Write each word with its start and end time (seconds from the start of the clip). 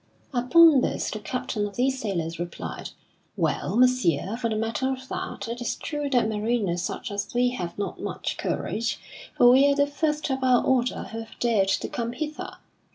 Upon 0.33 0.81
this 0.81 1.11
the 1.11 1.19
captain 1.19 1.67
of 1.67 1.75
these 1.75 2.01
sailors 2.01 2.39
replied: 2.39 2.89
"Well, 3.37 3.77
Messire, 3.77 4.35
for 4.35 4.49
the 4.49 4.55
matter 4.55 4.91
of 4.91 5.07
that, 5.09 5.47
it 5.47 5.61
is 5.61 5.75
true 5.75 6.09
that 6.09 6.27
mariners 6.27 6.81
such 6.81 7.11
as 7.11 7.31
we 7.35 7.49
have 7.49 7.77
not 7.77 7.99
much 8.01 8.35
courage, 8.37 8.97
for 9.37 9.51
we 9.51 9.69
are 9.71 9.75
the 9.75 9.85
first 9.85 10.31
of 10.31 10.43
our 10.43 10.63
order 10.63 11.03
who 11.11 11.19
have 11.19 11.37
dared 11.39 11.67
to 11.69 11.87
come 11.87 12.13
hither. 12.13 12.55